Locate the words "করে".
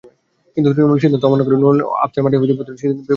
1.45-1.57